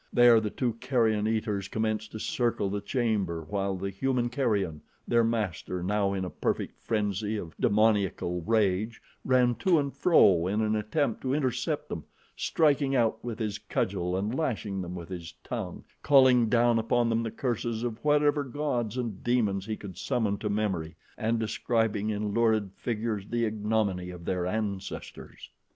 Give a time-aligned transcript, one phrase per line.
[0.11, 5.23] There the two carrion eaters commenced to circle the chamber while the human carrion, their
[5.23, 10.75] master, now in a perfect frenzy of demoniacal rage, ran to and fro in an
[10.75, 15.83] effort to intercept them, striking out with his cudgel and lashing them with his tongue,
[16.01, 20.49] calling down upon them the curses of whatever gods and demons he could summon to
[20.49, 25.51] memory, and describing in lurid figures the ignominy of their ancestors.